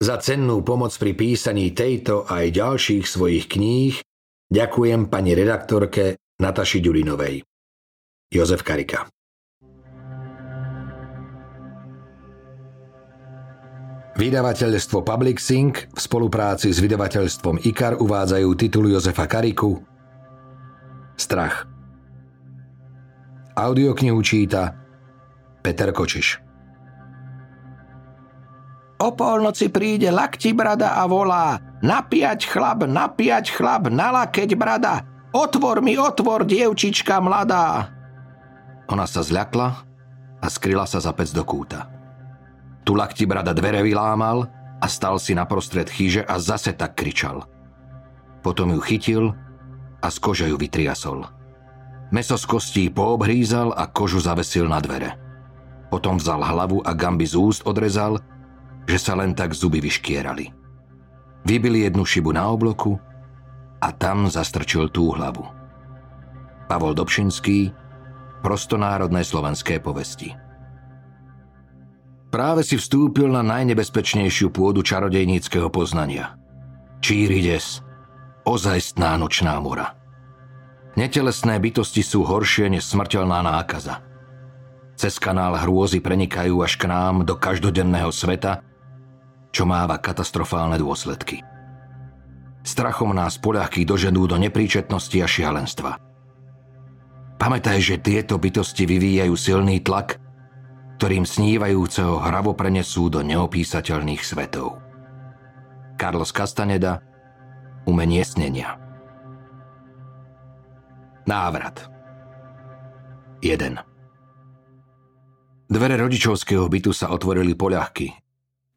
Za 0.00 0.16
cennú 0.16 0.64
pomoc 0.64 0.96
pri 0.96 1.12
písaní 1.12 1.76
tejto 1.76 2.24
aj 2.24 2.56
ďalších 2.56 3.04
svojich 3.04 3.52
kníh 3.52 4.00
ďakujem 4.48 5.12
pani 5.12 5.36
redaktorke 5.36 6.16
Nataši 6.40 6.80
Ďurinovej. 6.80 7.44
Jozef 8.32 8.64
Karika 8.64 9.04
Vydavateľstvo 14.16 15.04
Publixing 15.04 15.92
v 15.92 16.00
spolupráci 16.00 16.72
s 16.72 16.80
vydavateľstvom 16.80 17.60
IKAR 17.68 18.00
uvádzajú 18.00 18.48
titul 18.56 18.88
Jozefa 18.88 19.28
Kariku 19.28 19.84
Strach. 21.20 21.68
Audioknihu 23.52 24.16
číta 24.24 24.72
Peter 25.60 25.92
Kočiš. 25.92 26.49
O 29.00 29.16
polnoci 29.16 29.72
príde 29.72 30.12
lakti 30.12 30.52
brada 30.52 31.00
a 31.00 31.08
volá 31.08 31.56
Napiať 31.80 32.44
chlap, 32.44 32.84
napiať 32.84 33.48
chlap, 33.56 33.88
nalakeť 33.88 34.52
brada 34.60 35.08
Otvor 35.32 35.80
mi, 35.80 35.96
otvor, 35.96 36.44
dievčička 36.44 37.16
mladá 37.24 37.88
Ona 38.92 39.08
sa 39.08 39.24
zľakla 39.24 39.68
a 40.40 40.46
skryla 40.48 40.84
sa 40.84 41.00
za 41.00 41.12
pec 41.12 41.32
do 41.32 41.44
kúta. 41.44 41.88
Tu 42.84 42.96
lakti 42.96 43.28
brada 43.28 43.52
dvere 43.52 43.84
vylámal 43.84 44.48
a 44.80 44.86
stal 44.88 45.20
si 45.20 45.36
naprostred 45.36 45.86
chyže 45.86 46.24
a 46.24 46.40
zase 46.40 46.72
tak 46.72 46.96
kričal. 46.96 47.44
Potom 48.40 48.72
ju 48.72 48.80
chytil 48.80 49.24
a 50.00 50.08
z 50.08 50.16
kože 50.16 50.48
ju 50.48 50.56
vytriasol. 50.56 51.28
Meso 52.10 52.34
z 52.40 52.44
kostí 52.48 52.84
poobhrízal 52.88 53.76
a 53.76 53.84
kožu 53.86 54.18
zavesil 54.18 54.66
na 54.66 54.80
dvere. 54.80 55.14
Potom 55.92 56.16
vzal 56.16 56.40
hlavu 56.40 56.80
a 56.82 56.96
gamby 56.96 57.28
z 57.28 57.36
úst 57.36 57.62
odrezal 57.68 58.18
že 58.90 58.98
sa 58.98 59.14
len 59.14 59.38
tak 59.38 59.54
zuby 59.54 59.78
vyškierali. 59.78 60.50
Vybili 61.46 61.86
jednu 61.86 62.02
šibu 62.02 62.34
na 62.34 62.50
obloku 62.50 62.98
a 63.78 63.88
tam 63.94 64.26
zastrčil 64.26 64.90
tú 64.90 65.14
hlavu. 65.14 65.46
Pavol 66.66 66.98
Dobšinský, 66.98 67.70
prostonárodné 68.42 69.22
slovenské 69.22 69.78
povesti. 69.78 70.34
Práve 72.30 72.62
si 72.62 72.78
vstúpil 72.78 73.26
na 73.26 73.42
najnebezpečnejšiu 73.42 74.54
pôdu 74.54 74.86
čarodejníckého 74.86 75.66
poznania. 75.66 76.38
Čírides, 77.02 77.82
ozajstná 78.46 79.18
nočná 79.18 79.58
mora. 79.58 79.98
Netelesné 80.94 81.58
bytosti 81.58 82.06
sú 82.06 82.22
horšie 82.22 82.70
než 82.70 82.86
smrteľná 82.86 83.42
nákaza. 83.42 84.02
Cez 84.94 85.16
kanál 85.16 85.56
hrôzy 85.58 85.98
prenikajú 85.98 86.60
až 86.60 86.76
k 86.76 86.86
nám 86.86 87.24
do 87.24 87.34
každodenného 87.34 88.12
sveta 88.12 88.62
čo 89.50 89.66
máva 89.66 89.98
katastrofálne 89.98 90.78
dôsledky. 90.78 91.42
Strachom 92.60 93.16
nás 93.16 93.40
poľahky 93.40 93.88
doženú 93.88 94.28
do 94.28 94.36
nepríčetnosti 94.36 95.18
a 95.20 95.26
šialenstva. 95.26 95.92
Pamätaj, 97.40 97.80
že 97.80 97.96
tieto 97.96 98.36
bytosti 98.36 98.84
vyvíjajú 98.84 99.32
silný 99.32 99.80
tlak, 99.80 100.20
ktorým 101.00 101.24
snívajúceho 101.24 102.20
hravo 102.20 102.52
prenesú 102.52 103.08
do 103.08 103.24
neopísateľných 103.24 104.20
svetov. 104.20 104.76
Carlos 105.96 106.28
Castaneda 106.28 107.00
Umenie 107.88 108.20
snenia 108.20 108.76
Návrat 111.24 111.88
1. 113.40 113.56
Dvere 115.72 115.96
rodičovského 115.96 116.68
bytu 116.68 116.92
sa 116.92 117.08
otvorili 117.08 117.56
poľahky, 117.56 118.12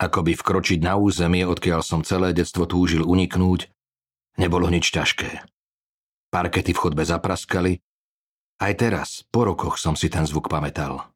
Akoby 0.03 0.35
vkročiť 0.35 0.83
na 0.83 0.99
územie, 0.99 1.47
odkiaľ 1.47 1.79
som 1.79 2.03
celé 2.03 2.35
detstvo 2.35 2.67
túžil 2.67 3.07
uniknúť, 3.07 3.71
nebolo 4.35 4.67
nič 4.67 4.91
ťažké. 4.91 5.47
Parkety 6.27 6.75
v 6.75 6.81
chodbe 6.83 7.07
zapraskali. 7.07 7.79
Aj 8.59 8.73
teraz, 8.75 9.23
po 9.31 9.47
rokoch 9.47 9.79
som 9.79 9.95
si 9.95 10.11
ten 10.11 10.27
zvuk 10.27 10.51
pamätal. 10.51 11.07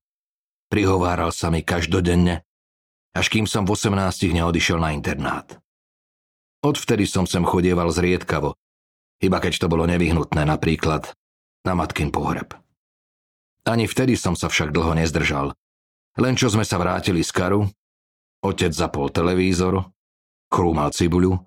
Prihováral 0.72 1.36
sa 1.36 1.52
mi 1.52 1.68
každodenne, 1.68 2.48
až 3.12 3.28
kým 3.28 3.44
som 3.44 3.68
v 3.68 3.76
18 3.76 4.32
neodišiel 4.32 4.80
na 4.80 4.96
internát. 4.96 5.60
Odvtedy 6.64 7.04
som 7.04 7.28
sem 7.28 7.44
chodieval 7.44 7.92
zriedkavo, 7.92 8.56
iba 9.20 9.38
keď 9.44 9.66
to 9.66 9.68
bolo 9.68 9.84
nevyhnutné, 9.84 10.48
napríklad 10.48 11.12
na 11.68 11.74
matkin 11.76 12.08
pohreb. 12.08 12.56
Ani 13.68 13.84
vtedy 13.84 14.16
som 14.16 14.32
sa 14.40 14.48
však 14.48 14.72
dlho 14.72 14.96
nezdržal. 14.96 15.52
Len 16.16 16.40
čo 16.40 16.48
sme 16.48 16.64
sa 16.64 16.80
vrátili 16.80 17.20
z 17.20 17.36
karu, 17.36 17.68
Otec 18.46 18.70
zapol 18.70 19.10
televízor, 19.10 19.90
krúmal 20.48 20.94
cibuľu 20.94 21.42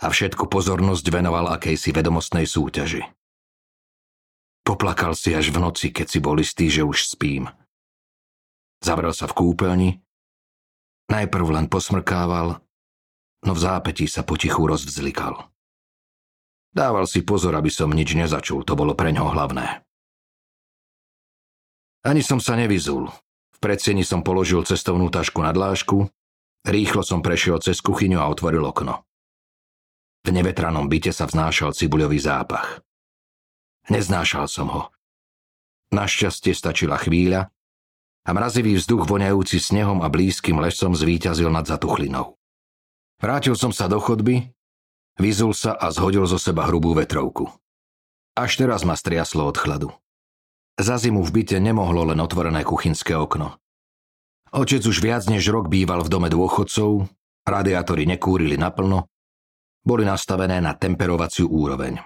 a 0.00 0.06
všetku 0.10 0.48
pozornosť 0.50 1.06
venoval 1.12 1.54
akejsi 1.54 1.94
vedomostnej 1.94 2.48
súťaži. 2.48 3.06
Poplakal 4.66 5.14
si 5.14 5.34
až 5.34 5.54
v 5.54 5.62
noci, 5.62 5.90
keď 5.90 6.06
si 6.06 6.18
bol 6.18 6.36
istý, 6.38 6.70
že 6.70 6.82
už 6.86 7.04
spím. 7.04 7.48
Zavrel 8.80 9.12
sa 9.12 9.28
v 9.28 9.36
kúpeľni, 9.36 9.90
najprv 11.12 11.46
len 11.52 11.66
posmrkával, 11.68 12.62
no 13.44 13.52
v 13.52 13.60
zápetí 13.60 14.08
sa 14.08 14.24
potichu 14.24 14.64
rozvzlikal. 14.64 15.50
Dával 16.70 17.04
si 17.10 17.26
pozor, 17.26 17.58
aby 17.58 17.68
som 17.68 17.90
nič 17.90 18.14
nezačul, 18.14 18.62
to 18.62 18.78
bolo 18.78 18.94
pre 18.94 19.10
ňoho 19.10 19.34
hlavné. 19.34 19.82
Ani 22.06 22.24
som 22.24 22.40
sa 22.40 22.56
nevyzul, 22.56 23.10
predsieni 23.60 24.02
som 24.02 24.24
položil 24.24 24.64
cestovnú 24.64 25.12
tašku 25.12 25.44
na 25.44 25.52
dlážku, 25.52 26.08
rýchlo 26.66 27.04
som 27.04 27.20
prešiel 27.20 27.60
cez 27.60 27.78
kuchyňu 27.84 28.18
a 28.18 28.28
otvoril 28.28 28.64
okno. 28.64 29.04
V 30.24 30.28
nevetranom 30.32 30.88
byte 30.88 31.12
sa 31.12 31.24
vznášal 31.24 31.72
cibuľový 31.72 32.20
zápach. 32.20 32.84
Neznášal 33.88 34.44
som 34.48 34.68
ho. 34.68 34.82
Našťastie 35.90 36.52
stačila 36.52 37.00
chvíľa 37.00 37.48
a 38.22 38.30
mrazivý 38.30 38.76
vzduch 38.76 39.08
voňajúci 39.08 39.56
snehom 39.58 40.04
a 40.04 40.12
blízkym 40.12 40.60
lesom 40.60 40.92
zvíťazil 40.92 41.48
nad 41.48 41.64
zatuchlinou. 41.64 42.36
Vrátil 43.20 43.56
som 43.56 43.72
sa 43.72 43.88
do 43.88 43.96
chodby, 43.96 44.52
vyzul 45.16 45.56
sa 45.56 45.76
a 45.76 45.88
zhodil 45.92 46.24
zo 46.28 46.36
seba 46.36 46.68
hrubú 46.68 46.92
vetrovku. 46.92 47.48
Až 48.36 48.60
teraz 48.60 48.86
ma 48.86 48.94
striaslo 48.94 49.48
od 49.48 49.56
chladu. 49.56 49.90
Za 50.80 50.96
zimu 50.96 51.20
v 51.20 51.44
byte 51.44 51.60
nemohlo 51.60 52.08
len 52.08 52.16
otvorené 52.24 52.64
kuchynské 52.64 53.12
okno. 53.12 53.60
Otec 54.56 54.80
už 54.80 55.04
viac 55.04 55.28
než 55.28 55.44
rok 55.52 55.68
býval 55.68 56.00
v 56.00 56.08
dome 56.08 56.32
dôchodcov, 56.32 57.04
radiátory 57.44 58.08
nekúrili 58.08 58.56
naplno, 58.56 59.04
boli 59.84 60.08
nastavené 60.08 60.56
na 60.64 60.72
temperovaciu 60.72 61.52
úroveň. 61.52 62.00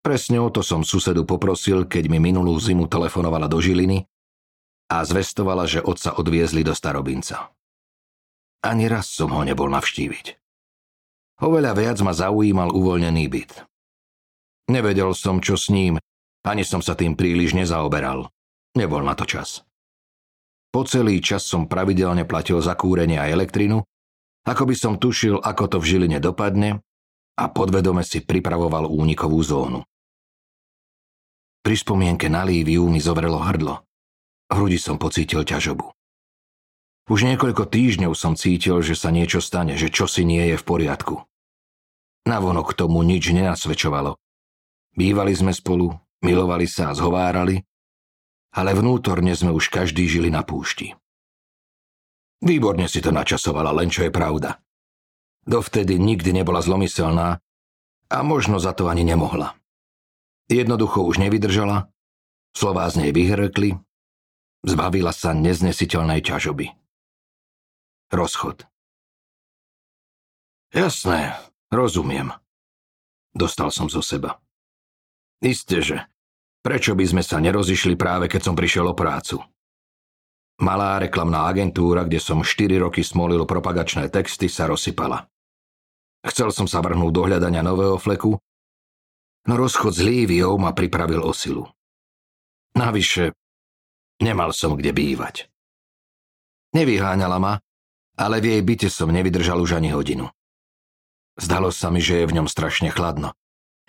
Presne 0.00 0.40
o 0.40 0.48
to 0.48 0.64
som 0.64 0.82
susedu 0.82 1.28
poprosil, 1.28 1.84
keď 1.84 2.08
mi 2.08 2.18
minulú 2.18 2.56
zimu 2.56 2.88
telefonovala 2.88 3.46
do 3.46 3.60
Žiliny 3.60 4.08
a 4.88 5.04
zvestovala, 5.04 5.68
že 5.68 5.84
otca 5.84 6.16
odviezli 6.16 6.64
do 6.64 6.72
Starobinca. 6.72 7.52
Ani 8.64 8.88
raz 8.88 9.12
som 9.12 9.36
ho 9.36 9.44
nebol 9.44 9.68
navštíviť. 9.68 10.26
Oveľa 11.44 11.76
viac 11.76 11.98
ma 12.00 12.16
zaujímal 12.16 12.72
uvoľnený 12.72 13.24
byt. 13.28 13.52
Nevedel 14.72 15.12
som, 15.12 15.44
čo 15.44 15.60
s 15.60 15.68
ním, 15.68 16.00
ani 16.42 16.66
som 16.66 16.82
sa 16.82 16.98
tým 16.98 17.14
príliš 17.14 17.54
nezaoberal. 17.54 18.30
Nebol 18.74 19.02
na 19.06 19.14
to 19.14 19.26
čas. 19.26 19.62
Po 20.72 20.88
celý 20.88 21.20
čas 21.20 21.44
som 21.44 21.68
pravidelne 21.68 22.24
platil 22.24 22.58
za 22.64 22.72
kúrenie 22.72 23.20
a 23.20 23.28
elektrinu, 23.28 23.84
ako 24.42 24.62
by 24.66 24.74
som 24.74 24.98
tušil, 24.98 25.38
ako 25.38 25.64
to 25.68 25.76
v 25.78 25.88
Žiline 25.88 26.18
dopadne 26.18 26.82
a 27.38 27.44
podvedome 27.52 28.02
si 28.02 28.24
pripravoval 28.24 28.88
únikovú 28.88 29.38
zónu. 29.44 29.84
Pri 31.62 31.76
spomienke 31.78 32.26
na 32.26 32.42
Líviu 32.42 32.90
mi 32.90 32.98
zovrelo 32.98 33.38
hrdlo. 33.38 33.86
V 34.50 34.52
hrudi 34.58 34.82
som 34.82 34.98
pocítil 34.98 35.46
ťažobu. 35.46 35.94
Už 37.06 37.28
niekoľko 37.28 37.70
týždňov 37.70 38.12
som 38.18 38.34
cítil, 38.34 38.82
že 38.82 38.98
sa 38.98 39.14
niečo 39.14 39.38
stane, 39.38 39.78
že 39.78 39.92
čosi 39.92 40.26
nie 40.26 40.54
je 40.54 40.56
v 40.58 40.64
poriadku. 40.66 41.22
Navonok 42.26 42.74
tomu 42.74 43.02
nič 43.02 43.30
nenasvedčovalo. 43.30 44.18
Bývali 44.94 45.32
sme 45.34 45.50
spolu, 45.54 45.94
Milovali 46.22 46.70
sa 46.70 46.94
a 46.94 46.96
zhovárali, 46.96 47.58
ale 48.54 48.70
vnútorne 48.78 49.34
sme 49.34 49.50
už 49.50 49.68
každý 49.68 50.06
žili 50.06 50.30
na 50.30 50.46
púšti. 50.46 50.94
Výborne 52.42 52.86
si 52.86 53.02
to 53.02 53.10
načasovala, 53.10 53.74
len 53.74 53.90
čo 53.90 54.06
je 54.06 54.14
pravda. 54.14 54.58
Dovtedy 55.42 55.98
nikdy 55.98 56.30
nebola 56.30 56.62
zlomyselná 56.62 57.42
a 58.10 58.18
možno 58.22 58.62
za 58.62 58.74
to 58.74 58.86
ani 58.86 59.02
nemohla. 59.02 59.58
Jednoducho 60.46 61.02
už 61.02 61.18
nevydržala, 61.22 61.90
slová 62.54 62.86
z 62.90 63.06
nej 63.06 63.10
vyhrkli, 63.10 63.78
zbavila 64.62 65.10
sa 65.10 65.34
neznesiteľnej 65.34 66.22
ťažoby. 66.22 66.70
Rozchod. 68.12 68.68
Jasné, 70.70 71.34
rozumiem. 71.72 72.36
Dostal 73.32 73.72
som 73.72 73.88
zo 73.88 74.04
seba. 74.04 74.38
Isté, 75.40 75.80
že. 75.80 76.11
Prečo 76.62 76.94
by 76.94 77.04
sme 77.04 77.22
sa 77.26 77.42
nerozišli 77.42 77.98
práve 77.98 78.30
keď 78.30 78.40
som 78.46 78.54
prišiel 78.54 78.86
o 78.86 78.94
prácu? 78.94 79.42
Malá 80.62 81.02
reklamná 81.02 81.50
agentúra, 81.50 82.06
kde 82.06 82.22
som 82.22 82.46
4 82.46 82.78
roky 82.78 83.02
smolil 83.02 83.42
propagačné 83.50 84.06
texty, 84.06 84.46
sa 84.46 84.70
rozsypala. 84.70 85.26
Chcel 86.22 86.54
som 86.54 86.70
sa 86.70 86.78
vrhnúť 86.78 87.10
do 87.10 87.22
hľadania 87.26 87.66
nového 87.66 87.98
fleku, 87.98 88.38
no 89.50 89.54
rozchod 89.58 89.90
s 89.90 90.06
Líviou 90.06 90.54
ma 90.54 90.70
pripravil 90.70 91.18
o 91.18 91.34
silu. 91.34 91.66
Navyše, 92.78 93.34
nemal 94.22 94.54
som 94.54 94.78
kde 94.78 94.94
bývať. 94.94 95.50
Nevyháňala 96.78 97.42
ma, 97.42 97.58
ale 98.14 98.38
v 98.38 98.54
jej 98.54 98.62
byte 98.62 98.86
som 98.86 99.10
nevydržal 99.10 99.58
už 99.58 99.82
ani 99.82 99.90
hodinu. 99.90 100.30
Zdalo 101.42 101.74
sa 101.74 101.90
mi, 101.90 101.98
že 101.98 102.22
je 102.22 102.28
v 102.30 102.38
ňom 102.38 102.46
strašne 102.46 102.94
chladno. 102.94 103.34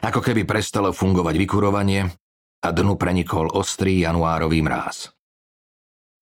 Ako 0.02 0.25
keby 0.25 0.42
prestalo 0.42 0.90
fungovať 0.90 1.38
vykurovanie 1.38 2.10
a 2.63 2.71
dnu 2.71 2.95
prenikol 2.95 3.51
ostrý 3.51 4.07
januárový 4.07 4.63
mráz. 4.63 5.12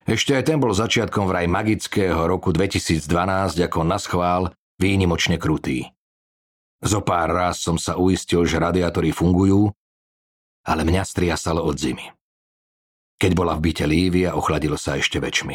Ešte 0.02 0.34
aj 0.34 0.50
ten 0.50 0.58
bol 0.58 0.74
začiatkom 0.74 1.30
vraj 1.30 1.46
magického 1.46 2.26
roku 2.26 2.50
2012 2.50 3.06
ako 3.62 3.80
na 3.86 4.02
schvál 4.02 4.50
výnimočne 4.82 5.38
krutý. 5.38 5.86
Zo 6.82 6.98
pár 7.06 7.30
raz 7.30 7.62
som 7.62 7.78
sa 7.78 7.94
uistil, 7.94 8.42
že 8.42 8.58
radiátory 8.58 9.14
fungujú, 9.14 9.70
ale 10.66 10.82
mňa 10.82 11.06
striasalo 11.06 11.62
od 11.62 11.78
zimy. 11.78 12.10
Keď 13.22 13.32
bola 13.38 13.54
v 13.54 13.70
byte 13.70 13.86
Lívia, 13.86 14.34
ochladilo 14.34 14.74
sa 14.74 14.98
ešte 14.98 15.22
väčšmi. 15.22 15.54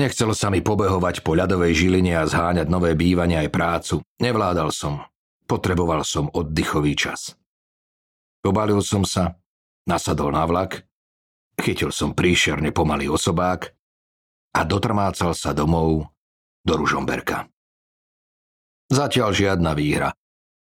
Nechcelo 0.00 0.32
sa 0.32 0.48
mi 0.48 0.64
pobehovať 0.64 1.20
po 1.20 1.36
ľadovej 1.36 1.76
žiline 1.76 2.16
a 2.16 2.24
zháňať 2.24 2.68
nové 2.72 2.96
bývanie 2.96 3.36
aj 3.44 3.48
prácu. 3.52 3.94
Nevládal 4.20 4.72
som. 4.72 5.04
Potreboval 5.44 6.04
som 6.08 6.32
oddychový 6.32 6.96
čas. 6.96 7.36
Pobalil 8.46 8.78
som 8.78 9.02
sa, 9.02 9.34
nasadol 9.90 10.30
na 10.30 10.46
vlak 10.46 10.86
Chytil 11.56 11.88
som 11.88 12.12
príšerne 12.12 12.68
pomalý 12.68 13.08
osobák 13.08 13.72
a 14.52 14.60
dotrmácal 14.68 15.32
sa 15.32 15.56
domov 15.56 16.12
do 16.60 16.72
Ružomberka. 16.76 17.48
Zatiaľ 18.92 19.32
žiadna 19.32 19.72
výhra. 19.72 20.12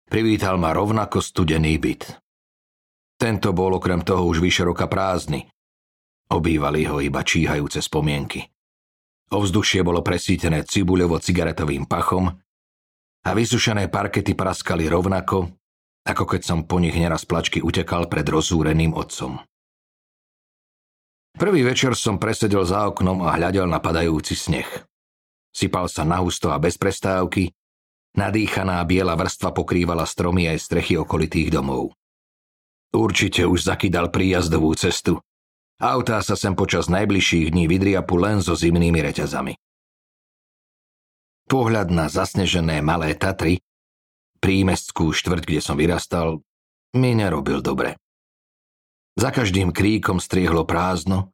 Privítal 0.05 0.61
ma 0.61 0.71
rovnako 0.71 1.19
studený 1.19 1.81
byt. 1.81 2.21
Tento 3.17 3.49
bol 3.57 3.81
okrem 3.81 4.05
toho 4.05 4.29
už 4.29 4.37
vyšeroka 4.45 4.85
prázdny. 4.85 5.49
Obývali 6.29 6.85
ho 6.85 7.01
iba 7.01 7.25
číhajúce 7.25 7.81
spomienky. 7.81 8.45
Ovzdušie 9.33 9.81
bolo 9.81 10.05
presítené 10.05 10.61
cibuľovo-cigaretovým 10.69 11.89
pachom 11.89 12.29
a 13.25 13.29
vysušené 13.33 13.89
parkety 13.89 14.37
praskali 14.37 14.85
rovnako, 14.85 15.49
ako 16.05 16.23
keď 16.37 16.41
som 16.45 16.59
po 16.69 16.77
nich 16.77 16.93
neraz 16.93 17.25
plačky 17.25 17.65
utekal 17.65 18.05
pred 18.05 18.23
rozúreným 18.29 18.93
otcom. 18.93 19.41
Prvý 21.35 21.67
večer 21.67 21.97
som 21.99 22.15
presedel 22.15 22.63
za 22.63 22.87
oknom 22.87 23.25
a 23.27 23.35
hľadel 23.35 23.67
na 23.67 23.83
padajúci 23.83 24.37
sneh. 24.37 24.69
Sypal 25.51 25.91
sa 25.91 26.07
na 26.07 26.23
husto 26.23 26.47
a 26.53 26.61
bez 26.61 26.79
prestávky, 26.79 27.51
nadýchaná 28.15 28.79
biela 28.87 29.19
vrstva 29.19 29.51
pokrývala 29.51 30.07
stromy 30.07 30.47
aj 30.47 30.63
strechy 30.63 30.95
okolitých 30.95 31.51
domov. 31.51 31.91
Určite 32.95 33.43
už 33.43 33.67
zakydal 33.67 34.07
príjazdovú 34.13 34.71
cestu. 34.79 35.19
Autá 35.75 36.23
sa 36.23 36.39
sem 36.39 36.55
počas 36.55 36.87
najbližších 36.87 37.51
dní 37.51 37.67
vydriapu 37.67 38.15
len 38.15 38.39
so 38.39 38.55
zimnými 38.55 39.03
reťazami. 39.03 39.59
Pohľad 41.51 41.91
na 41.91 42.07
zasnežené 42.07 42.79
malé 42.79 43.11
Tatry, 43.19 43.59
prímestskú 44.45 45.09
štvrť, 45.09 45.41
kde 45.41 45.61
som 45.65 45.73
vyrastal, 45.73 46.45
mi 46.93 47.17
nerobil 47.17 47.65
dobre. 47.65 47.97
Za 49.17 49.33
každým 49.33 49.73
kríkom 49.73 50.21
striehlo 50.21 50.69
prázdno, 50.69 51.33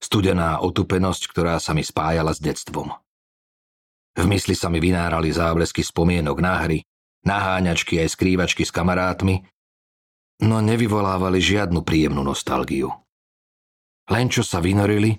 studená 0.00 0.64
otupenosť, 0.64 1.28
ktorá 1.28 1.60
sa 1.60 1.76
mi 1.76 1.84
spájala 1.84 2.32
s 2.32 2.40
detstvom. 2.40 2.96
V 4.16 4.24
mysli 4.24 4.56
sa 4.56 4.72
mi 4.72 4.80
vynárali 4.80 5.28
záblesky 5.28 5.84
spomienok 5.84 6.38
na 6.40 6.64
hry, 6.64 6.80
naháňačky 7.28 8.00
aj 8.00 8.16
skrývačky 8.16 8.64
s 8.64 8.72
kamarátmi, 8.72 9.44
no 10.40 10.64
nevyvolávali 10.64 11.36
žiadnu 11.36 11.84
príjemnú 11.84 12.24
nostalgiu. 12.24 12.88
Len 14.08 14.32
čo 14.32 14.40
sa 14.40 14.64
vynorili, 14.64 15.12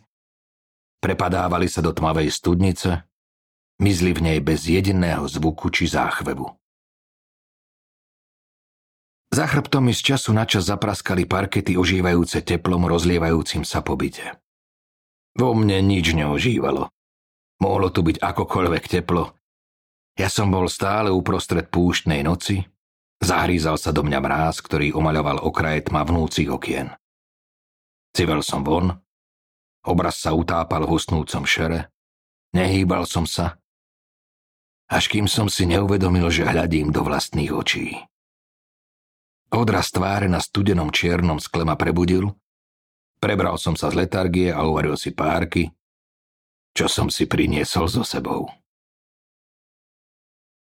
prepadávali 0.97 1.69
sa 1.69 1.85
do 1.85 1.93
tmavej 1.93 2.33
studnice, 2.33 3.05
mizli 3.77 4.17
v 4.17 4.25
nej 4.25 4.39
bez 4.41 4.65
jediného 4.65 5.29
zvuku 5.29 5.69
či 5.69 5.85
záchvevu. 5.85 6.49
Za 9.37 9.45
chrbtom 9.45 9.85
mi 9.85 9.93
z 9.93 10.01
času 10.01 10.33
na 10.33 10.49
čas 10.49 10.65
zapraskali 10.65 11.29
parkety 11.29 11.77
ožívajúce 11.77 12.41
teplom 12.41 12.89
rozlievajúcim 12.89 13.61
sa 13.61 13.85
po 13.85 13.93
byte. 13.93 14.41
Vo 15.37 15.53
mne 15.53 15.77
nič 15.85 16.17
neožívalo. 16.17 16.89
Mohlo 17.61 17.93
tu 17.93 18.01
byť 18.01 18.17
akokoľvek 18.17 18.83
teplo. 18.89 19.37
Ja 20.17 20.33
som 20.33 20.49
bol 20.49 20.65
stále 20.65 21.13
uprostred 21.13 21.69
púštnej 21.69 22.25
noci, 22.25 22.65
zahrízal 23.21 23.77
sa 23.77 23.93
do 23.93 24.01
mňa 24.01 24.17
mráz, 24.25 24.57
ktorý 24.65 24.97
omaľoval 24.97 25.45
okraje 25.45 25.85
tmavnúcich 25.85 26.49
okien. 26.49 26.97
Civel 28.17 28.41
som 28.41 28.65
von, 28.65 28.89
obraz 29.85 30.17
sa 30.17 30.33
utápal 30.33 30.89
v 30.89 30.97
hustnúcom 30.97 31.45
šere, 31.45 31.93
nehýbal 32.57 33.05
som 33.05 33.29
sa, 33.29 33.61
až 34.89 35.13
kým 35.13 35.29
som 35.29 35.45
si 35.45 35.69
neuvedomil, 35.69 36.25
že 36.33 36.41
hľadím 36.41 36.89
do 36.89 37.05
vlastných 37.05 37.53
očí. 37.53 38.01
Odraz 39.47 39.95
tváre 39.95 40.27
na 40.27 40.43
studenom 40.43 40.91
čiernom 40.91 41.39
skle 41.39 41.63
ma 41.63 41.79
prebudil, 41.79 42.35
prebral 43.23 43.55
som 43.55 43.79
sa 43.79 43.87
z 43.87 44.03
letargie 44.03 44.51
a 44.51 44.59
uvaril 44.67 44.99
si 44.99 45.15
párky, 45.15 45.71
čo 46.75 46.91
som 46.91 47.07
si 47.07 47.23
priniesol 47.25 47.87
so 47.87 48.03
sebou. 48.03 48.51